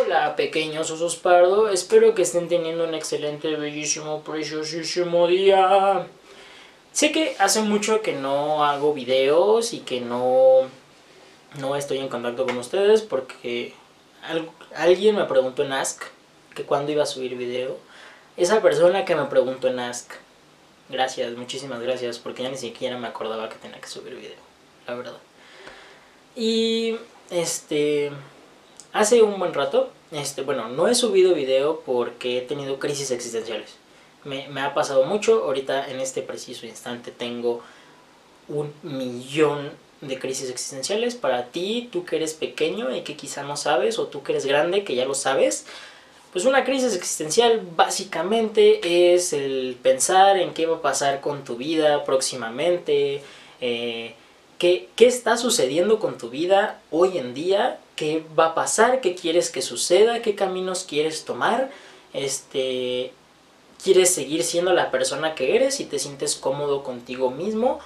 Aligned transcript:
Hola 0.00 0.36
pequeños 0.36 0.90
osos 0.90 1.16
pardo, 1.16 1.68
espero 1.68 2.14
que 2.14 2.22
estén 2.22 2.48
teniendo 2.48 2.84
un 2.84 2.94
excelente, 2.94 3.54
bellísimo, 3.56 4.22
preciosísimo 4.22 5.26
día. 5.26 6.06
Sé 6.92 7.12
que 7.12 7.36
hace 7.38 7.60
mucho 7.62 8.02
que 8.02 8.12
no 8.12 8.64
hago 8.64 8.94
videos 8.94 9.72
y 9.72 9.80
que 9.80 10.00
no, 10.00 10.68
no 11.58 11.76
estoy 11.76 11.98
en 11.98 12.08
contacto 12.08 12.46
con 12.46 12.56
ustedes 12.58 13.02
porque 13.02 13.74
al- 14.22 14.50
alguien 14.76 15.16
me 15.16 15.24
preguntó 15.24 15.62
en 15.62 15.72
Ask 15.72 16.02
que 16.54 16.64
cuándo 16.64 16.92
iba 16.92 17.02
a 17.02 17.06
subir 17.06 17.36
video. 17.36 17.76
Esa 18.36 18.60
persona 18.62 19.04
que 19.04 19.14
me 19.14 19.24
preguntó 19.26 19.68
en 19.68 19.80
Ask, 19.80 20.10
gracias, 20.92 21.32
muchísimas 21.36 21.80
gracias, 21.80 22.18
porque 22.18 22.44
ya 22.44 22.50
ni 22.50 22.56
siquiera 22.56 22.96
me 22.98 23.08
acordaba 23.08 23.48
que 23.48 23.56
tenía 23.56 23.80
que 23.80 23.88
subir 23.88 24.14
video, 24.14 24.36
la 24.86 24.94
verdad. 24.94 25.16
Y 26.36 26.96
este, 27.30 28.12
hace 28.92 29.22
un 29.22 29.38
buen 29.38 29.54
rato, 29.54 29.90
este, 30.12 30.42
bueno, 30.42 30.68
no 30.68 30.86
he 30.86 30.94
subido 30.94 31.34
video 31.34 31.80
porque 31.84 32.38
he 32.38 32.42
tenido 32.42 32.78
crisis 32.78 33.10
existenciales. 33.10 33.74
Me, 34.24 34.46
me 34.48 34.60
ha 34.60 34.74
pasado 34.74 35.04
mucho, 35.04 35.42
ahorita 35.44 35.90
en 35.90 35.98
este 35.98 36.22
preciso 36.22 36.66
instante 36.66 37.10
tengo 37.10 37.62
un 38.48 38.72
millón 38.82 39.70
de 40.00 40.18
crisis 40.18 40.50
existenciales. 40.50 41.14
Para 41.14 41.46
ti, 41.46 41.88
tú 41.90 42.04
que 42.04 42.16
eres 42.16 42.34
pequeño 42.34 42.94
y 42.94 43.02
que 43.02 43.16
quizá 43.16 43.42
no 43.42 43.56
sabes, 43.56 43.98
o 43.98 44.06
tú 44.06 44.22
que 44.22 44.32
eres 44.32 44.46
grande 44.46 44.84
que 44.84 44.94
ya 44.94 45.06
lo 45.06 45.14
sabes, 45.14 45.66
pues 46.32 46.46
una 46.46 46.64
crisis 46.64 46.94
existencial 46.94 47.60
básicamente 47.76 49.14
es 49.14 49.34
el 49.34 49.76
pensar 49.82 50.38
en 50.38 50.54
qué 50.54 50.64
va 50.66 50.76
a 50.76 50.82
pasar 50.82 51.20
con 51.20 51.44
tu 51.44 51.56
vida 51.56 52.04
próximamente, 52.04 53.22
eh, 53.60 54.14
qué, 54.58 54.88
qué 54.96 55.06
está 55.06 55.36
sucediendo 55.36 55.98
con 55.98 56.16
tu 56.16 56.30
vida 56.30 56.80
hoy 56.90 57.18
en 57.18 57.34
día, 57.34 57.78
qué 57.96 58.24
va 58.38 58.46
a 58.46 58.54
pasar, 58.54 59.02
qué 59.02 59.14
quieres 59.14 59.50
que 59.50 59.60
suceda, 59.60 60.22
qué 60.22 60.34
caminos 60.34 60.84
quieres 60.84 61.26
tomar, 61.26 61.70
este, 62.14 63.12
quieres 63.82 64.14
seguir 64.14 64.42
siendo 64.42 64.72
la 64.72 64.90
persona 64.90 65.34
que 65.34 65.54
eres 65.54 65.80
y 65.80 65.84
te 65.84 65.98
sientes 65.98 66.34
cómodo 66.34 66.82
contigo 66.82 67.30
mismo 67.30 67.78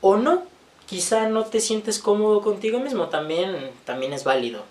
o 0.00 0.16
no. 0.16 0.42
Quizá 0.86 1.28
no 1.28 1.44
te 1.44 1.60
sientes 1.60 1.98
cómodo 1.98 2.40
contigo 2.40 2.78
mismo, 2.78 3.08
también, 3.08 3.70
también 3.84 4.14
es 4.14 4.24
válido. 4.24 4.62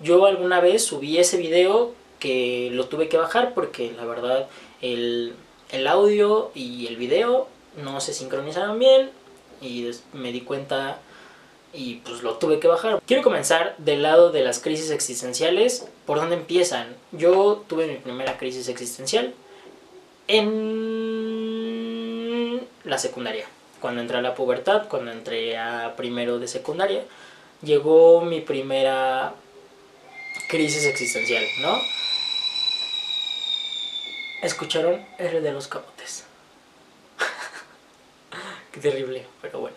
Yo 0.00 0.26
alguna 0.26 0.60
vez 0.60 0.84
subí 0.84 1.18
ese 1.18 1.36
video 1.36 1.92
que 2.22 2.70
lo 2.70 2.86
tuve 2.86 3.08
que 3.08 3.16
bajar 3.16 3.52
porque 3.52 3.90
la 3.96 4.04
verdad 4.04 4.46
el, 4.80 5.34
el 5.72 5.88
audio 5.88 6.52
y 6.54 6.86
el 6.86 6.94
video 6.94 7.48
no 7.82 8.00
se 8.00 8.14
sincronizaron 8.14 8.78
bien 8.78 9.10
y 9.60 9.90
me 10.12 10.30
di 10.30 10.42
cuenta 10.42 11.00
y 11.72 11.96
pues 11.96 12.22
lo 12.22 12.34
tuve 12.34 12.60
que 12.60 12.68
bajar. 12.68 13.02
Quiero 13.08 13.24
comenzar 13.24 13.74
del 13.78 14.02
lado 14.02 14.30
de 14.30 14.44
las 14.44 14.60
crisis 14.60 14.92
existenciales. 14.92 15.88
¿Por 16.06 16.18
dónde 16.18 16.36
empiezan? 16.36 16.94
Yo 17.10 17.64
tuve 17.66 17.88
mi 17.88 17.96
primera 17.96 18.38
crisis 18.38 18.68
existencial 18.68 19.34
en 20.28 20.60
la 22.84 22.98
secundaria. 22.98 23.46
Cuando 23.80 24.00
entré 24.00 24.18
a 24.18 24.22
la 24.22 24.36
pubertad, 24.36 24.86
cuando 24.88 25.10
entré 25.10 25.58
a 25.58 25.94
primero 25.96 26.38
de 26.38 26.46
secundaria, 26.46 27.02
llegó 27.62 28.20
mi 28.20 28.40
primera 28.40 29.34
crisis 30.48 30.86
existencial, 30.86 31.42
¿no? 31.62 31.76
Escucharon 34.42 35.06
R 35.18 35.40
de 35.40 35.52
los 35.52 35.68
camotes. 35.68 36.24
Qué 38.72 38.80
terrible, 38.80 39.24
pero 39.40 39.60
bueno. 39.60 39.76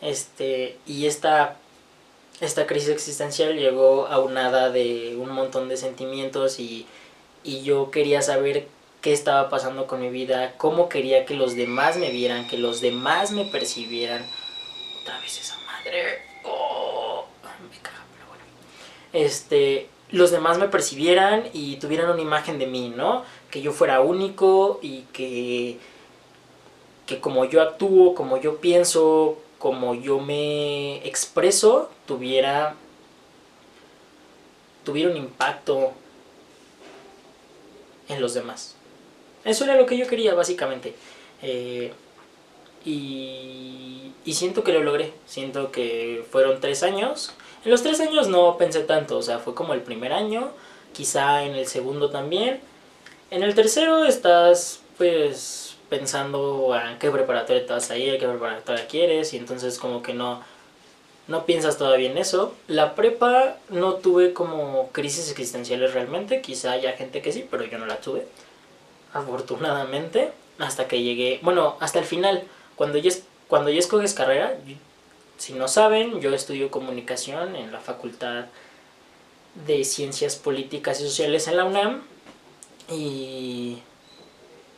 Este, 0.00 0.78
y 0.86 1.06
esta, 1.06 1.58
esta 2.40 2.66
crisis 2.66 2.88
existencial 2.88 3.58
llegó 3.58 4.06
aunada 4.06 4.70
de 4.70 5.16
un 5.18 5.30
montón 5.30 5.68
de 5.68 5.76
sentimientos 5.76 6.58
y, 6.58 6.86
y 7.44 7.62
yo 7.62 7.90
quería 7.90 8.22
saber 8.22 8.66
qué 9.02 9.12
estaba 9.12 9.50
pasando 9.50 9.86
con 9.86 10.00
mi 10.00 10.08
vida, 10.08 10.54
cómo 10.56 10.88
quería 10.88 11.26
que 11.26 11.34
los 11.34 11.54
demás 11.54 11.98
me 11.98 12.10
vieran, 12.10 12.48
que 12.48 12.56
los 12.56 12.80
demás 12.80 13.32
me 13.32 13.44
percibieran. 13.44 14.26
Otra 15.02 15.20
vez 15.20 15.38
esa 15.38 15.58
madre. 15.58 16.22
Oh, 16.44 17.26
me 17.70 17.78
caga, 17.80 18.02
pero 18.14 18.28
bueno. 18.28 18.44
Este, 19.12 19.88
los 20.12 20.30
demás 20.30 20.58
me 20.58 20.68
percibieran 20.68 21.44
y 21.52 21.76
tuvieran 21.76 22.10
una 22.10 22.22
imagen 22.22 22.58
de 22.58 22.66
mí, 22.66 22.92
¿no? 22.94 23.24
Que 23.50 23.62
yo 23.62 23.72
fuera 23.72 24.00
único 24.00 24.78
y 24.82 25.02
que 25.12 25.78
que 27.06 27.18
como 27.18 27.44
yo 27.44 27.60
actúo, 27.60 28.14
como 28.14 28.36
yo 28.36 28.60
pienso, 28.60 29.38
como 29.58 29.94
yo 29.94 30.20
me 30.20 31.04
expreso, 31.06 31.90
tuviera 32.06 32.76
tuviera 34.84 35.10
un 35.10 35.16
impacto 35.16 35.92
en 38.08 38.20
los 38.20 38.34
demás. 38.34 38.76
Eso 39.44 39.64
era 39.64 39.76
lo 39.76 39.86
que 39.86 39.96
yo 39.96 40.06
quería, 40.06 40.34
básicamente. 40.34 40.94
Eh, 41.42 41.92
y, 42.84 44.12
y 44.24 44.34
siento 44.34 44.64
que 44.64 44.72
lo 44.72 44.82
logré. 44.82 45.12
Siento 45.26 45.70
que 45.70 46.24
fueron 46.30 46.60
tres 46.60 46.82
años. 46.82 47.32
En 47.64 47.70
los 47.70 47.82
tres 47.82 48.00
años 48.00 48.28
no 48.28 48.56
pensé 48.56 48.80
tanto, 48.80 49.18
o 49.18 49.22
sea, 49.22 49.38
fue 49.38 49.54
como 49.54 49.74
el 49.74 49.82
primer 49.82 50.12
año, 50.12 50.50
quizá 50.92 51.44
en 51.44 51.54
el 51.54 51.66
segundo 51.66 52.10
también. 52.10 52.60
En 53.30 53.42
el 53.42 53.54
tercero 53.54 54.04
estás, 54.04 54.80
pues, 54.96 55.76
pensando 55.90 56.72
a 56.72 56.98
qué 56.98 57.10
preparatoria 57.10 57.66
te 57.66 57.72
vas 57.72 57.88
qué 57.88 58.18
preparatoria 58.18 58.86
quieres, 58.86 59.34
y 59.34 59.36
entonces 59.36 59.78
como 59.78 60.02
que 60.02 60.14
no, 60.14 60.42
no 61.28 61.44
piensas 61.44 61.76
todavía 61.76 62.10
en 62.10 62.16
eso. 62.16 62.54
La 62.66 62.94
prepa 62.94 63.56
no 63.68 63.94
tuve 63.94 64.32
como 64.32 64.88
crisis 64.92 65.30
existenciales 65.30 65.92
realmente, 65.92 66.40
quizá 66.40 66.72
haya 66.72 66.92
gente 66.92 67.20
que 67.20 67.32
sí, 67.32 67.46
pero 67.50 67.64
yo 67.64 67.78
no 67.78 67.86
la 67.86 68.00
tuve, 68.00 68.26
afortunadamente, 69.12 70.32
hasta 70.58 70.88
que 70.88 71.02
llegué, 71.02 71.40
bueno, 71.42 71.76
hasta 71.80 71.98
el 71.98 72.04
final, 72.04 72.44
cuando 72.76 72.98
ya, 72.98 73.10
cuando 73.48 73.70
ya 73.70 73.80
escoges 73.80 74.14
carrera, 74.14 74.56
si 75.40 75.54
no 75.54 75.66
saben, 75.66 76.20
yo 76.20 76.32
estudio 76.32 76.70
comunicación 76.70 77.56
en 77.56 77.72
la 77.72 77.80
Facultad 77.80 78.46
de 79.66 79.84
Ciencias 79.84 80.36
Políticas 80.36 81.00
y 81.00 81.04
Sociales 81.04 81.48
en 81.48 81.56
la 81.56 81.64
UNAM, 81.64 82.02
y 82.88 83.82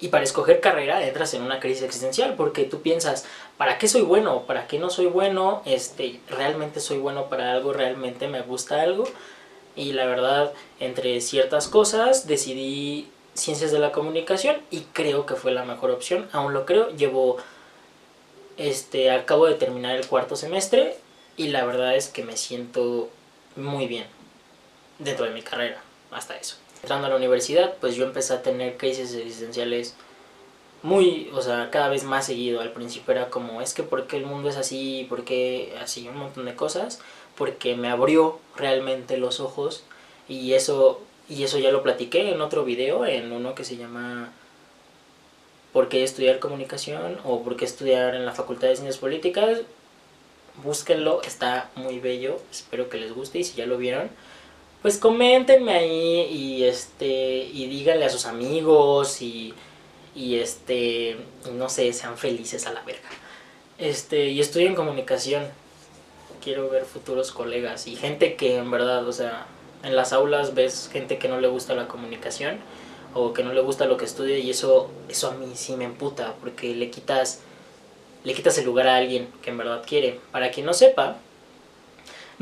y 0.03 0.09
para 0.09 0.25
escoger 0.25 0.61
carrera 0.61 1.07
entras 1.07 1.33
en 1.33 1.43
una 1.43 1.61
crisis 1.61 1.85
existencial 1.85 2.35
porque 2.37 2.65
tú 2.65 2.83
piensas, 2.83 3.25
¿para 3.57 3.79
qué 3.79 3.87
soy 3.87 4.03
bueno? 4.03 4.43
¿Para 4.49 4.67
qué 4.67 4.81
no 4.81 4.91
soy 4.91 5.07
bueno? 5.07 5.63
Este, 5.65 6.19
¿Realmente 6.29 6.81
soy 6.81 6.99
bueno 6.99 7.29
para 7.29 7.53
algo? 7.53 7.73
¿Realmente 7.73 8.27
me 8.27 8.43
gusta 8.43 8.83
algo? 8.83 9.05
Y 9.77 9.93
la 9.93 10.07
verdad, 10.07 10.53
entre 10.81 11.21
ciertas 11.21 11.69
cosas, 11.69 12.27
decidí 12.27 13.09
ciencias 13.35 13.71
de 13.71 13.79
la 13.79 13.93
comunicación 13.93 14.57
y 14.73 14.81
creo 14.93 15.25
que 15.25 15.37
fue 15.37 15.53
la 15.53 15.65
mejor 15.65 15.93
opción. 15.93 16.29
Aún 16.33 16.53
lo 16.53 16.67
creo. 16.67 16.91
Llevo, 16.91 17.37
este, 18.57 19.11
acabo 19.11 19.47
de 19.47 19.55
terminar 19.55 19.97
el 19.97 20.07
cuarto 20.07 20.37
semestre 20.37 20.97
y 21.37 21.49
la 21.49 21.65
verdad 21.65 21.97
es 21.97 22.09
que 22.09 22.23
me 22.23 22.37
siento 22.37 23.09
muy 23.57 23.87
bien 23.87 24.07
dentro 24.99 25.25
de 25.25 25.33
mi 25.33 25.43
carrera, 25.43 25.83
hasta 26.11 26.37
eso 26.37 26.57
entrando 26.83 27.07
a 27.07 27.11
la 27.11 27.17
universidad, 27.17 27.75
pues 27.81 27.95
yo 27.95 28.05
empecé 28.05 28.35
a 28.35 28.43
tener 28.43 28.77
crisis 28.77 29.15
existenciales 29.15 29.95
muy, 30.83 31.31
o 31.33 31.41
sea, 31.41 31.71
cada 31.71 31.89
vez 31.89 32.03
más 32.03 32.27
seguido. 32.27 32.61
Al 32.61 32.73
principio 32.73 33.13
era 33.13 33.31
como, 33.31 33.63
es 33.63 33.73
que 33.73 33.85
¿por 33.85 34.09
qué 34.09 34.17
el 34.17 34.27
mundo 34.27 34.49
es 34.49 34.57
así? 34.57 35.07
¿Por 35.09 35.25
qué 35.25 35.77
así? 35.81 36.09
Un 36.09 36.17
montón 36.17 36.45
de 36.45 36.57
cosas. 36.57 37.01
Porque 37.37 37.77
me 37.77 37.89
abrió 37.89 38.41
realmente 38.57 39.17
los 39.17 39.39
ojos 39.41 39.85
y 40.29 40.55
eso, 40.55 41.01
y 41.29 41.45
eso 41.45 41.59
ya 41.59 41.71
lo 41.71 41.83
platiqué 41.83 42.33
en 42.33 42.41
otro 42.41 42.65
video, 42.65 43.07
en 43.07 43.33
uno 43.33 43.55
que 43.55 43.65
se 43.65 43.77
llama 43.77 44.33
¿Por 45.73 45.89
qué 45.89 46.03
estudiar 46.03 46.39
comunicación? 46.39 47.19
o 47.25 47.43
¿Por 47.43 47.57
qué 47.57 47.65
estudiar 47.65 48.15
en 48.15 48.27
la 48.27 48.33
Facultad 48.33 48.69
de 48.69 48.77
Ciencias 48.77 48.99
Políticas? 48.99 49.61
Búsquenlo, 50.63 51.23
está 51.23 51.71
muy 51.77 51.99
bello, 51.99 52.39
espero 52.51 52.91
que 52.91 52.99
les 52.99 53.15
guste 53.15 53.39
y 53.39 53.45
si 53.45 53.55
ya 53.55 53.67
lo 53.67 53.79
vieron, 53.79 54.11
pues 54.83 54.99
coméntenme 54.99 55.73
ahí 55.73 56.27
y 56.31 56.65
este 56.65 57.45
y 57.45 57.67
díganle 57.69 58.05
a 58.05 58.11
sus 58.11 58.27
amigos 58.27 59.23
y 59.23 59.55
y 60.15 60.37
este 60.37 61.17
no 61.53 61.69
sé 61.69 61.93
sean 61.93 62.19
felices 62.19 62.67
a 62.67 62.73
la 62.73 62.83
verga 62.83 63.09
este 63.79 64.29
y 64.29 64.41
estoy 64.41 64.67
en 64.67 64.75
comunicación 64.75 65.45
quiero 66.43 66.69
ver 66.69 66.85
futuros 66.85 67.33
colegas 67.33 67.87
y 67.87 67.97
gente 67.97 68.35
que 68.35 68.57
en 68.57 68.71
verdad 68.71 69.07
o 69.07 69.13
sea 69.13 69.47
en 69.85 69.97
las 69.97 70.13
aulas 70.13 70.55
ves 70.55 70.91
gente 70.93 71.19
que 71.19 71.29
no 71.29 71.41
le 71.41 71.49
gusta 71.49 71.75
la 71.75 71.89
comunicación 71.89 72.59
o 73.15 73.33
que 73.33 73.43
no 73.43 73.53
le 73.53 73.61
gusta 73.61 73.87
lo 73.87 73.97
que 73.97 74.05
estudia 74.05 74.39
y 74.39 74.51
eso 74.51 74.91
eso 75.09 75.31
a 75.31 75.35
mí 75.35 75.53
sí 75.55 75.77
me 75.77 75.85
emputa 75.85 76.35
porque 76.41 76.75
le 76.75 76.91
quitas 76.91 77.41
le 78.25 78.35
quitas 78.35 78.57
el 78.59 78.65
lugar 78.65 78.89
a 78.89 78.97
alguien 78.97 79.29
que 79.43 79.51
en 79.51 79.59
verdad 79.59 79.83
quiere 79.87 80.21
para 80.31 80.51
quien 80.51 80.67
no 80.67 80.73
sepa 80.73 81.19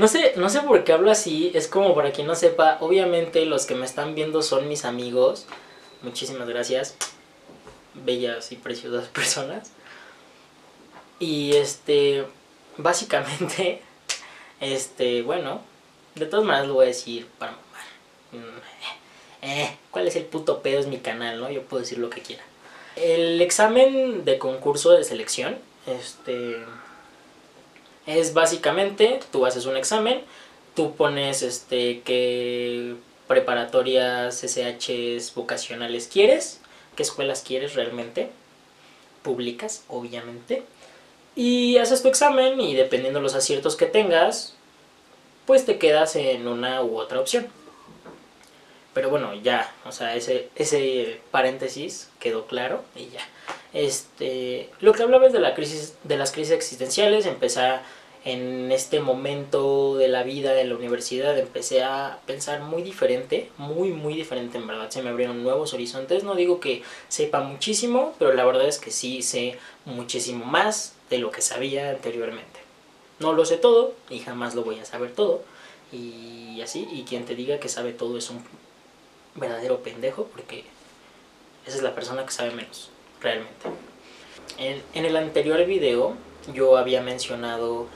no 0.00 0.08
sé, 0.08 0.32
no 0.36 0.48
sé 0.48 0.60
por 0.60 0.82
qué 0.82 0.94
hablo 0.94 1.10
así, 1.10 1.50
es 1.52 1.68
como 1.68 1.94
para 1.94 2.10
quien 2.10 2.26
no 2.26 2.34
sepa, 2.34 2.78
obviamente 2.80 3.44
los 3.44 3.66
que 3.66 3.74
me 3.74 3.84
están 3.84 4.14
viendo 4.14 4.40
son 4.40 4.66
mis 4.66 4.86
amigos, 4.86 5.46
muchísimas 6.00 6.48
gracias. 6.48 6.96
bellas 7.92 8.50
y 8.50 8.56
preciosas 8.56 9.08
personas. 9.12 9.72
Y 11.18 11.54
este, 11.54 12.24
básicamente, 12.78 13.82
este, 14.60 15.20
bueno, 15.20 15.60
de 16.14 16.24
todas 16.24 16.46
maneras 16.46 16.68
lo 16.68 16.74
voy 16.74 16.84
a 16.84 16.88
decir 16.88 17.26
para 17.38 17.52
mamar. 17.52 18.99
Eh, 19.42 19.70
¿cuál 19.90 20.08
es 20.08 20.16
el 20.16 20.24
puto 20.24 20.60
pedo? 20.62 20.80
Es 20.80 20.86
mi 20.86 20.98
canal, 20.98 21.40
¿no? 21.40 21.50
Yo 21.50 21.62
puedo 21.62 21.82
decir 21.82 21.98
lo 21.98 22.10
que 22.10 22.20
quiera. 22.20 22.42
El 22.96 23.40
examen 23.40 24.24
de 24.24 24.38
concurso 24.38 24.90
de 24.90 25.04
selección, 25.04 25.56
este, 25.86 26.56
es 28.06 28.34
básicamente, 28.34 29.20
tú 29.32 29.46
haces 29.46 29.66
un 29.66 29.76
examen, 29.76 30.22
tú 30.74 30.94
pones, 30.94 31.42
este, 31.42 32.02
qué 32.02 32.96
preparatorias, 33.28 34.42
SHs, 34.42 35.34
vocacionales 35.34 36.08
quieres, 36.08 36.60
qué 36.96 37.02
escuelas 37.02 37.42
quieres 37.46 37.74
realmente, 37.74 38.30
públicas, 39.22 39.84
obviamente, 39.88 40.64
y 41.36 41.78
haces 41.78 42.02
tu 42.02 42.08
examen 42.08 42.60
y 42.60 42.74
dependiendo 42.74 43.20
los 43.20 43.34
aciertos 43.34 43.76
que 43.76 43.86
tengas, 43.86 44.54
pues 45.46 45.64
te 45.64 45.78
quedas 45.78 46.16
en 46.16 46.48
una 46.48 46.82
u 46.82 46.98
otra 46.98 47.20
opción. 47.20 47.46
Pero 48.92 49.08
bueno, 49.08 49.34
ya, 49.34 49.72
o 49.84 49.92
sea, 49.92 50.16
ese, 50.16 50.48
ese 50.56 51.20
paréntesis 51.30 52.10
quedó 52.18 52.46
claro 52.46 52.82
y 52.96 53.08
ya. 53.10 53.20
Este, 53.72 54.68
lo 54.80 54.92
que 54.92 55.04
hablabas 55.04 55.32
de 55.32 55.38
la 55.38 55.54
crisis, 55.54 55.94
de 56.02 56.16
las 56.16 56.32
crisis 56.32 56.52
existenciales, 56.52 57.26
empecé 57.26 57.60
en 58.24 58.70
este 58.70 59.00
momento 59.00 59.96
de 59.96 60.08
la 60.08 60.22
vida 60.22 60.52
de 60.52 60.64
la 60.64 60.74
universidad, 60.74 61.38
empecé 61.38 61.82
a 61.82 62.18
pensar 62.26 62.60
muy 62.60 62.82
diferente, 62.82 63.50
muy, 63.56 63.90
muy 63.90 64.14
diferente 64.14 64.58
en 64.58 64.66
verdad. 64.66 64.90
Se 64.90 65.02
me 65.02 65.10
abrieron 65.10 65.42
nuevos 65.42 65.72
horizontes. 65.72 66.24
No 66.24 66.34
digo 66.34 66.60
que 66.60 66.82
sepa 67.08 67.40
muchísimo, 67.40 68.14
pero 68.18 68.34
la 68.34 68.44
verdad 68.44 68.68
es 68.68 68.78
que 68.78 68.90
sí 68.90 69.22
sé 69.22 69.58
muchísimo 69.84 70.44
más 70.44 70.94
de 71.08 71.18
lo 71.18 71.30
que 71.30 71.40
sabía 71.40 71.90
anteriormente. 71.90 72.60
No 73.20 73.32
lo 73.32 73.44
sé 73.44 73.56
todo 73.56 73.94
y 74.10 74.18
jamás 74.18 74.54
lo 74.54 74.64
voy 74.64 74.78
a 74.80 74.84
saber 74.84 75.12
todo. 75.12 75.42
Y 75.92 76.60
así, 76.62 76.86
y 76.92 77.04
quien 77.04 77.24
te 77.24 77.34
diga 77.34 77.58
que 77.58 77.68
sabe 77.68 77.92
todo 77.92 78.18
es 78.18 78.30
un 78.30 78.44
verdadero 79.34 79.82
pendejo 79.82 80.24
porque 80.26 80.64
esa 81.66 81.76
es 81.76 81.82
la 81.82 81.94
persona 81.94 82.24
que 82.24 82.32
sabe 82.32 82.50
menos, 82.52 82.90
realmente. 83.20 83.66
En, 84.58 84.82
en 84.94 85.04
el 85.04 85.16
anterior 85.16 85.64
video 85.66 86.14
yo 86.54 86.76
había 86.76 87.00
mencionado 87.00 87.86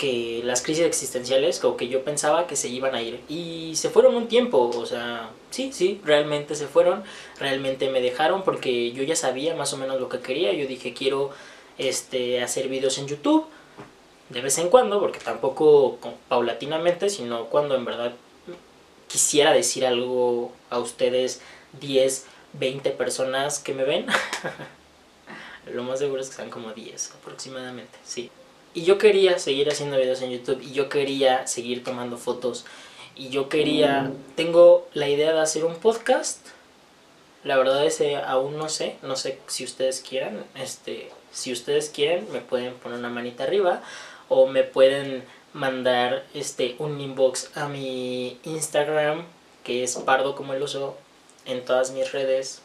que 0.00 0.40
las 0.44 0.62
crisis 0.62 0.86
existenciales, 0.86 1.62
o 1.62 1.76
que 1.76 1.88
yo 1.88 2.02
pensaba 2.04 2.46
que 2.46 2.56
se 2.56 2.68
iban 2.68 2.94
a 2.94 3.02
ir, 3.02 3.20
y 3.28 3.76
se 3.76 3.90
fueron 3.90 4.14
un 4.14 4.28
tiempo, 4.28 4.70
o 4.74 4.86
sea, 4.86 5.28
sí, 5.50 5.74
sí, 5.74 6.00
realmente 6.02 6.54
se 6.54 6.66
fueron, 6.66 7.04
realmente 7.38 7.90
me 7.90 8.00
dejaron 8.00 8.42
porque 8.42 8.92
yo 8.92 9.02
ya 9.02 9.14
sabía 9.14 9.54
más 9.54 9.74
o 9.74 9.76
menos 9.76 10.00
lo 10.00 10.08
que 10.08 10.20
quería, 10.20 10.54
yo 10.54 10.66
dije 10.66 10.94
quiero 10.94 11.32
este, 11.76 12.42
hacer 12.42 12.68
videos 12.68 12.96
en 12.96 13.08
YouTube, 13.08 13.44
de 14.30 14.40
vez 14.40 14.56
en 14.56 14.70
cuando, 14.70 15.00
porque 15.00 15.18
tampoco 15.18 15.98
paulatinamente, 16.28 17.10
sino 17.10 17.44
cuando 17.46 17.74
en 17.74 17.84
verdad 17.84 18.14
quisiera 19.10 19.52
decir 19.52 19.84
algo 19.84 20.52
a 20.70 20.78
ustedes 20.78 21.40
10, 21.80 22.26
20 22.54 22.90
personas 22.92 23.58
que 23.58 23.74
me 23.74 23.84
ven. 23.84 24.06
Lo 25.72 25.82
más 25.82 25.98
seguro 25.98 26.20
es 26.20 26.28
que 26.28 26.36
sean 26.36 26.50
como 26.50 26.72
10 26.72 27.12
aproximadamente, 27.16 27.98
sí. 28.04 28.30
Y 28.72 28.84
yo 28.84 28.98
quería 28.98 29.38
seguir 29.38 29.68
haciendo 29.68 29.96
videos 29.96 30.22
en 30.22 30.30
YouTube 30.30 30.62
y 30.62 30.72
yo 30.72 30.88
quería 30.88 31.46
seguir 31.46 31.82
tomando 31.82 32.16
fotos 32.16 32.64
y 33.16 33.30
yo 33.30 33.48
quería, 33.48 34.12
tengo 34.36 34.88
la 34.94 35.08
idea 35.08 35.32
de 35.32 35.40
hacer 35.40 35.64
un 35.64 35.74
podcast. 35.76 36.46
La 37.42 37.56
verdad 37.56 37.84
es 37.84 37.96
que 37.96 38.16
aún 38.16 38.58
no 38.58 38.68
sé, 38.68 38.96
no 39.02 39.16
sé 39.16 39.38
si 39.48 39.64
ustedes 39.64 40.04
quieran, 40.08 40.44
este, 40.54 41.10
si 41.32 41.52
ustedes 41.52 41.90
quieren 41.90 42.30
me 42.32 42.40
pueden 42.40 42.74
poner 42.74 42.98
una 42.98 43.08
manita 43.08 43.44
arriba 43.44 43.82
o 44.28 44.46
me 44.46 44.62
pueden 44.62 45.24
mandar 45.52 46.26
este 46.34 46.76
un 46.78 47.00
inbox 47.00 47.56
a 47.56 47.68
mi 47.68 48.38
Instagram 48.44 49.24
que 49.64 49.82
es 49.82 49.96
pardo 49.96 50.34
como 50.34 50.54
el 50.54 50.62
oso 50.62 50.96
en 51.44 51.64
todas 51.64 51.90
mis 51.90 52.12
redes. 52.12 52.62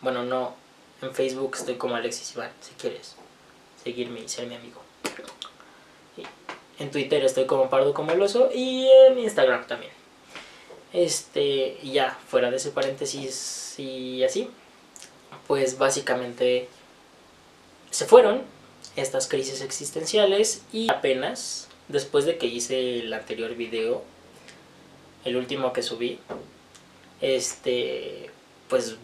Bueno 0.00 0.22
no 0.22 0.54
en 1.02 1.14
Facebook 1.14 1.56
estoy 1.56 1.76
como 1.76 1.96
Alexis 1.96 2.34
Iván 2.34 2.50
si 2.60 2.72
quieres 2.74 3.16
seguirme 3.82 4.20
y 4.20 4.28
ser 4.28 4.46
mi 4.46 4.54
amigo. 4.54 4.80
En 6.78 6.90
Twitter 6.90 7.24
estoy 7.24 7.46
como 7.46 7.70
pardo 7.70 7.94
como 7.94 8.10
el 8.10 8.20
oso 8.20 8.50
y 8.52 8.88
en 9.06 9.18
Instagram 9.18 9.66
también. 9.66 9.92
Este 10.92 11.78
ya 11.82 12.18
fuera 12.28 12.50
de 12.50 12.56
ese 12.56 12.70
paréntesis 12.70 13.74
y 13.78 14.24
así 14.24 14.50
pues 15.46 15.78
básicamente 15.78 16.68
se 17.90 18.06
fueron 18.06 18.42
estas 18.96 19.28
crisis 19.28 19.60
existenciales 19.60 20.62
y 20.72 20.90
apenas 20.90 21.68
después 21.88 22.24
de 22.24 22.38
que 22.38 22.46
hice 22.46 23.00
el 23.00 23.12
anterior 23.12 23.54
video, 23.54 24.02
el 25.24 25.36
último 25.36 25.72
que 25.72 25.82
subí, 25.82 26.18
este, 27.20 28.30
pues 28.68 28.96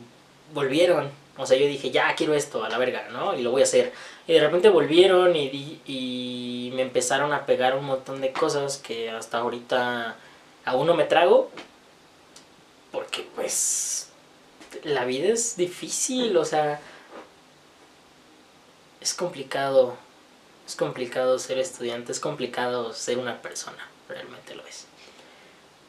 volvieron. 0.53 1.11
O 1.37 1.47
sea, 1.47 1.57
yo 1.57 1.67
dije, 1.67 1.91
ya 1.91 2.15
quiero 2.15 2.35
esto, 2.35 2.65
a 2.65 2.69
la 2.69 2.79
verga, 2.79 3.09
¿no? 3.11 3.35
Y 3.39 3.43
lo 3.43 3.51
voy 3.51 3.63
a 3.63 3.65
hacer. 3.65 3.93
Y 4.27 4.35
de 4.35 4.41
repente 4.41 4.69
volvieron 4.69 5.35
y, 5.37 5.81
y 5.87 6.71
me 6.75 6.83
empezaron 6.83 7.33
a 7.33 7.47
pegar 7.47 7.77
un 7.77 7.87
montón 7.87 8.21
de 8.21 8.33
cosas 8.33 8.77
que 8.77 9.11
hasta 9.11 9.39
ahorita 9.39 10.17
aún 10.65 10.87
no 10.87 10.95
me 10.95 11.05
trago. 11.05 11.51
Porque 12.93 13.27
pues 13.35 14.11
la 14.85 15.05
vida 15.05 15.29
es 15.29 15.57
difícil, 15.57 16.37
o 16.37 16.45
sea, 16.45 16.81
es 19.01 19.15
complicado 19.15 19.97
es 20.71 20.77
complicado 20.77 21.37
ser 21.41 21.59
estudiante, 21.59 22.13
es 22.13 22.21
complicado 22.21 22.93
ser 22.93 23.19
una 23.19 23.43
persona, 23.43 23.89
realmente 24.09 24.55
lo 24.55 24.65
es. 24.67 24.87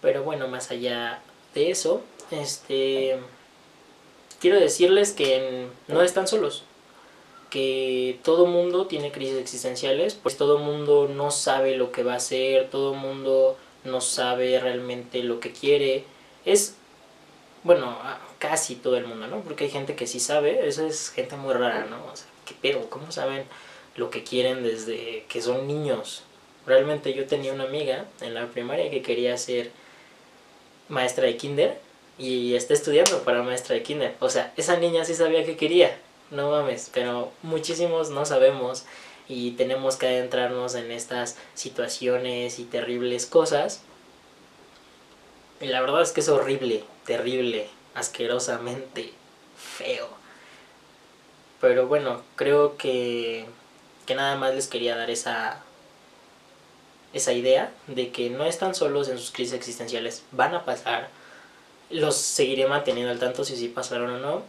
Pero 0.01 0.24
bueno, 0.24 0.48
más 0.48 0.72
allá 0.72 1.22
de 1.54 1.69
eso, 1.69 2.01
este 2.31 3.19
quiero 4.39 4.60
decirles 4.60 5.12
que 5.12 5.68
no 5.88 6.01
están 6.01 6.28
solos, 6.28 6.63
que 7.51 8.19
todo 8.24 8.48
mundo 8.48 8.88
tiene 8.88 9.12
crisis 9.12 9.38
existenciales, 9.38 10.16
pues 10.16 10.36
todo 10.36 10.57
mundo 10.57 11.07
no 11.07 11.30
sabe 11.30 11.75
lo 11.75 11.92
que 11.92 12.01
va 12.01 12.13
a 12.13 12.18
hacer, 12.18 12.72
todo 12.72 12.95
mundo 12.95 13.57
no 13.84 14.01
sabe 14.01 14.60
realmente 14.60 15.22
lo 15.22 15.39
que 15.39 15.51
quiere. 15.51 16.06
Es, 16.44 16.74
bueno, 17.63 18.00
casi 18.39 18.74
todo 18.74 18.98
el 18.98 19.06
mundo, 19.06 19.27
¿no? 19.27 19.42
Porque 19.42 19.66
hay 19.66 19.69
gente 19.69 19.95
que 19.95 20.07
sí 20.07 20.19
sabe, 20.19 20.68
esa 20.68 20.88
es 20.88 21.12
gente 21.12 21.36
muy 21.36 21.54
rara, 21.54 21.86
¿no? 21.86 22.04
O 22.12 22.16
sea, 22.16 22.25
¿qué 22.45 22.56
pedo? 22.60 22.89
¿Cómo 22.89 23.12
saben? 23.12 23.45
Lo 23.96 24.10
que 24.10 24.24
quieren 24.24 24.63
desde 24.63 25.25
que 25.27 25.42
son 25.42 25.68
niños. 25.68 26.24
Realmente 26.65 27.13
yo 27.13 27.25
tenía 27.25 27.54
una 27.54 27.63
amiga 27.63 28.06
en 28.22 28.34
la 28.34 28.48
primaria 28.48 28.89
que 28.89 29.01
quería 29.01 29.38
ser 29.38 29.72
maestra 30.89 31.25
de 31.25 31.38
kinder 31.38 31.77
y 32.18 32.56
está 32.56 32.74
estudiando 32.74 33.24
para 33.24 33.42
maestra 33.42 33.75
de 33.75 33.84
kinder. 33.84 34.15
O 34.20 34.30
sea, 34.30 34.54
esa 34.58 34.77
niña 34.77 35.06
sí 35.06 35.15
sabía 35.15 35.46
que 35.46 35.58
quería, 35.58 35.98
no 36.30 36.51
mames, 36.51 36.89
pero 36.94 37.32
muchísimos 37.42 38.10
no 38.10 38.25
sabemos 38.25 38.86
y 39.27 39.51
tenemos 39.51 39.96
que 39.96 40.08
adentrarnos 40.08 40.75
en 40.75 40.92
estas 40.92 41.38
situaciones 41.56 42.60
y 42.60 42.65
terribles 42.65 43.25
cosas. 43.25 43.82
Y 45.60 45.68
la 45.68 45.82
verdad 45.82 46.01
es 46.01 46.12
que 46.12 46.22
es 46.22 46.30
horrible, 46.30 46.84
terrible, 47.06 47.68
asquerosamente 47.94 49.12
feo. 49.56 50.10
Pero 51.60 51.88
bueno, 51.88 52.24
creo 52.36 52.77
que 52.77 53.46
nada 54.15 54.36
más 54.36 54.53
les 54.56 54.68
quería 54.68 54.96
dar 54.96 55.10
esa, 55.10 55.62
esa 57.13 57.34
idea 57.34 57.72
de 57.88 58.12
que 58.12 58.30
no 58.30 58.46
están 58.46 58.75
solos 58.75 59.10
en 59.10 59.18
sus 59.18 59.32
crisis 59.32 59.53
existenciales, 59.53 60.24
van 60.32 60.56
a 60.56 60.65
pasar, 60.65 61.10
los 61.89 62.15
seguiré 62.15 62.68
manteniendo 62.68 63.12
al 63.12 63.20
tanto 63.20 63.44
si 63.44 63.56
sí 63.56 63.68
pasaron 63.68 64.12
o 64.12 64.20
no, 64.20 64.44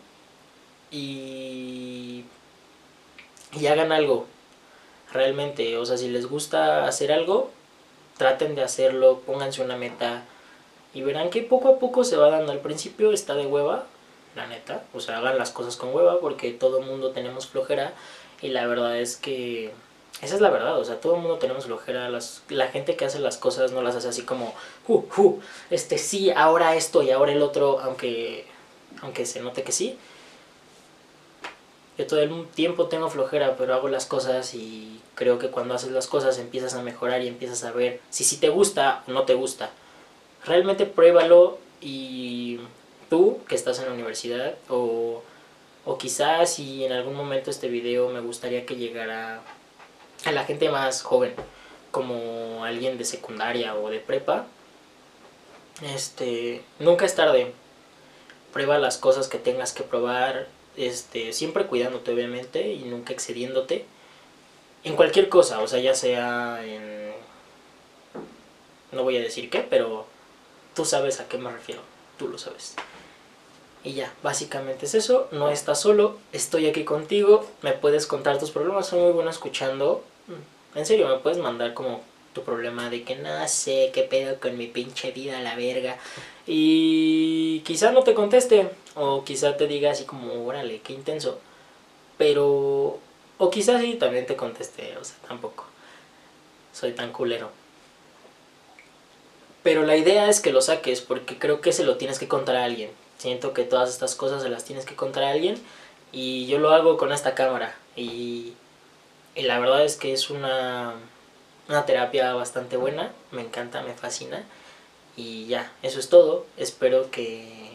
y, 0.90 2.24
y 3.52 3.66
hagan 3.66 3.92
algo, 3.92 4.26
realmente, 5.12 5.76
o 5.76 5.84
sea, 5.84 5.96
si 5.96 6.08
les 6.08 6.26
gusta 6.26 6.86
hacer 6.86 7.12
algo, 7.12 7.50
traten 8.16 8.54
de 8.54 8.62
hacerlo, 8.62 9.22
pónganse 9.26 9.62
una 9.62 9.76
meta, 9.76 10.24
y 10.94 11.02
verán 11.02 11.30
que 11.30 11.42
poco 11.42 11.68
a 11.68 11.78
poco 11.78 12.04
se 12.04 12.16
va 12.16 12.28
dando, 12.28 12.52
al 12.52 12.60
principio 12.60 13.12
está 13.12 13.34
de 13.34 13.46
hueva, 13.46 13.86
la 14.36 14.46
neta, 14.46 14.84
o 14.94 15.00
sea, 15.00 15.18
hagan 15.18 15.38
las 15.38 15.50
cosas 15.50 15.76
con 15.76 15.94
hueva 15.94 16.20
porque 16.20 16.52
todo 16.52 16.80
mundo 16.80 17.10
tenemos 17.10 17.46
flojera, 17.46 17.92
y 18.42 18.48
la 18.48 18.66
verdad 18.66 18.98
es 18.98 19.16
que 19.16 19.72
esa 20.20 20.36
es 20.36 20.40
la 20.40 20.50
verdad, 20.50 20.78
o 20.78 20.84
sea, 20.84 21.00
todo 21.00 21.16
el 21.16 21.20
mundo 21.20 21.38
tenemos 21.38 21.64
flojera, 21.64 22.08
las, 22.08 22.42
la 22.48 22.68
gente 22.68 22.94
que 22.94 23.04
hace 23.04 23.18
las 23.18 23.38
cosas 23.38 23.72
no 23.72 23.82
las 23.82 23.96
hace 23.96 24.08
así 24.08 24.22
como, 24.22 24.54
uh, 24.86 25.02
uh, 25.16 25.40
este 25.70 25.98
sí, 25.98 26.30
ahora 26.30 26.76
esto 26.76 27.02
y 27.02 27.10
ahora 27.10 27.32
el 27.32 27.42
otro, 27.42 27.80
aunque, 27.80 28.46
aunque 29.00 29.26
se 29.26 29.40
note 29.40 29.64
que 29.64 29.72
sí. 29.72 29.98
Yo 31.98 32.06
todo 32.06 32.20
el 32.20 32.46
tiempo 32.48 32.86
tengo 32.86 33.10
flojera, 33.10 33.56
pero 33.56 33.74
hago 33.74 33.88
las 33.88 34.06
cosas 34.06 34.54
y 34.54 35.00
creo 35.14 35.38
que 35.38 35.48
cuando 35.48 35.74
haces 35.74 35.90
las 35.90 36.06
cosas 36.06 36.38
empiezas 36.38 36.74
a 36.74 36.82
mejorar 36.82 37.22
y 37.22 37.28
empiezas 37.28 37.64
a 37.64 37.72
ver 37.72 38.00
si 38.10 38.22
sí 38.22 38.36
te 38.36 38.48
gusta 38.48 39.02
o 39.08 39.12
no 39.12 39.24
te 39.24 39.34
gusta. 39.34 39.70
Realmente 40.44 40.86
pruébalo 40.86 41.58
y 41.80 42.60
tú 43.10 43.38
que 43.48 43.56
estás 43.56 43.80
en 43.80 43.86
la 43.86 43.92
universidad 43.92 44.54
o 44.68 45.22
O 45.84 45.98
quizás 45.98 46.54
si 46.54 46.84
en 46.84 46.92
algún 46.92 47.14
momento 47.14 47.50
este 47.50 47.68
video 47.68 48.08
me 48.08 48.20
gustaría 48.20 48.66
que 48.66 48.76
llegara 48.76 49.42
a 50.24 50.32
la 50.32 50.44
gente 50.44 50.68
más 50.70 51.02
joven, 51.02 51.34
como 51.90 52.64
alguien 52.64 52.98
de 52.98 53.04
secundaria 53.04 53.74
o 53.74 53.90
de 53.90 53.98
prepa, 53.98 54.46
este, 55.94 56.62
nunca 56.78 57.04
es 57.04 57.14
tarde. 57.14 57.52
Prueba 58.52 58.78
las 58.78 58.98
cosas 58.98 59.28
que 59.28 59.38
tengas 59.38 59.72
que 59.72 59.82
probar, 59.82 60.46
este, 60.76 61.32
siempre 61.32 61.66
cuidándote 61.66 62.12
obviamente 62.12 62.72
y 62.72 62.84
nunca 62.84 63.12
excediéndote 63.12 63.84
en 64.84 64.96
cualquier 64.96 65.28
cosa, 65.28 65.60
o 65.60 65.68
sea, 65.68 65.78
ya 65.78 65.94
sea 65.94 66.64
en 66.64 67.12
no 68.90 69.04
voy 69.04 69.16
a 69.16 69.20
decir 69.20 69.48
qué, 69.48 69.60
pero 69.60 70.06
tú 70.74 70.84
sabes 70.84 71.20
a 71.20 71.28
qué 71.28 71.38
me 71.38 71.50
refiero, 71.50 71.80
tú 72.18 72.28
lo 72.28 72.38
sabes. 72.38 72.74
Y 73.84 73.94
ya, 73.94 74.12
básicamente 74.22 74.86
es 74.86 74.94
eso, 74.94 75.28
no 75.32 75.50
estás 75.50 75.80
solo, 75.80 76.16
estoy 76.32 76.68
aquí 76.68 76.84
contigo, 76.84 77.44
me 77.62 77.72
puedes 77.72 78.06
contar 78.06 78.38
tus 78.38 78.52
problemas, 78.52 78.86
soy 78.86 79.00
muy 79.00 79.12
bueno 79.12 79.30
escuchando. 79.30 80.04
En 80.74 80.86
serio, 80.86 81.08
me 81.08 81.18
puedes 81.18 81.38
mandar 81.38 81.74
como 81.74 82.00
tu 82.32 82.42
problema 82.42 82.90
de 82.90 83.02
que 83.02 83.16
no 83.16 83.46
sé 83.48 83.90
qué 83.92 84.02
pedo 84.02 84.38
con 84.40 84.56
mi 84.56 84.66
pinche 84.68 85.10
vida 85.10 85.40
la 85.40 85.56
verga. 85.56 85.98
Y 86.46 87.60
quizá 87.60 87.92
no 87.92 88.04
te 88.04 88.14
conteste, 88.14 88.70
o 88.94 89.24
quizá 89.24 89.56
te 89.56 89.66
diga 89.66 89.90
así 89.90 90.04
como, 90.04 90.46
órale, 90.46 90.80
qué 90.80 90.92
intenso. 90.92 91.40
Pero, 92.18 92.98
o 93.38 93.50
quizás 93.50 93.80
sí 93.82 93.94
también 93.94 94.26
te 94.26 94.36
conteste, 94.36 94.96
o 94.96 95.04
sea, 95.04 95.16
tampoco. 95.26 95.66
Soy 96.72 96.92
tan 96.92 97.12
culero. 97.12 97.50
Pero 99.62 99.84
la 99.84 99.96
idea 99.96 100.28
es 100.28 100.40
que 100.40 100.52
lo 100.52 100.60
saques 100.60 101.00
porque 101.00 101.38
creo 101.38 101.60
que 101.60 101.72
se 101.72 101.84
lo 101.84 101.96
tienes 101.96 102.18
que 102.18 102.28
contar 102.28 102.56
a 102.56 102.64
alguien. 102.64 102.90
Siento 103.22 103.54
que 103.54 103.62
todas 103.62 103.88
estas 103.88 104.16
cosas 104.16 104.42
se 104.42 104.48
las 104.48 104.64
tienes 104.64 104.84
que 104.84 104.96
contar 104.96 105.22
a 105.22 105.30
alguien 105.30 105.54
y 106.10 106.46
yo 106.46 106.58
lo 106.58 106.70
hago 106.70 106.96
con 106.96 107.12
esta 107.12 107.36
cámara 107.36 107.72
y, 107.94 108.54
y 109.36 109.42
la 109.42 109.60
verdad 109.60 109.84
es 109.84 109.94
que 109.94 110.12
es 110.12 110.28
una, 110.28 110.94
una 111.68 111.86
terapia 111.86 112.34
bastante 112.34 112.76
buena, 112.76 113.12
me 113.30 113.42
encanta, 113.42 113.80
me 113.82 113.94
fascina 113.94 114.42
y 115.16 115.46
ya, 115.46 115.70
eso 115.84 116.00
es 116.00 116.08
todo. 116.08 116.46
Espero 116.56 117.12
que, 117.12 117.70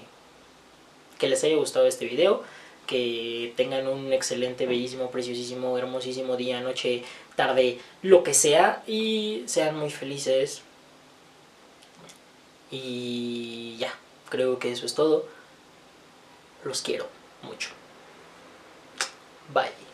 que 1.17 1.29
les 1.29 1.41
haya 1.45 1.55
gustado 1.55 1.87
este 1.87 2.03
video, 2.03 2.43
que 2.85 3.53
tengan 3.55 3.87
un 3.87 4.11
excelente, 4.11 4.65
bellísimo, 4.65 5.11
preciosísimo, 5.11 5.77
hermosísimo 5.77 6.35
día, 6.35 6.59
noche, 6.59 7.05
tarde, 7.37 7.79
lo 8.01 8.21
que 8.21 8.33
sea 8.33 8.83
y 8.85 9.43
sean 9.45 9.77
muy 9.77 9.91
felices. 9.91 10.61
Y 12.69 13.77
ya, 13.79 13.93
creo 14.29 14.59
que 14.59 14.73
eso 14.73 14.85
es 14.85 14.93
todo. 14.93 15.36
Los 16.67 16.81
quiero 16.81 17.07
mucho. 17.43 17.69
Bye. 19.53 19.86